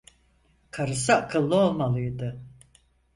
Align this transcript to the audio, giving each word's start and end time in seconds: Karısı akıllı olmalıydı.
Karısı 0.71 1.13
akıllı 1.13 1.55
olmalıydı. 1.57 2.41